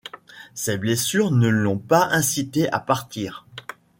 Ses 0.55 0.79
blessures 0.79 1.29
ne 1.29 1.47
l'ont 1.47 1.77
pas 1.77 2.07
incité 2.07 2.67
à 2.71 2.79
partir. 2.79 3.45